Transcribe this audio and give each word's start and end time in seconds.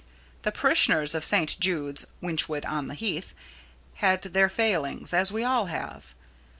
The 0.41 0.51
parishioners 0.51 1.13
of 1.13 1.23
St. 1.23 1.59
Jude's, 1.59 2.07
Wychwood 2.23 2.65
on 2.65 2.87
the 2.87 2.95
Heath, 2.95 3.35
had 3.97 4.23
their 4.23 4.49
failings, 4.49 5.13
as 5.13 5.31
we 5.31 5.43
all 5.43 5.67
have. 5.67 6.15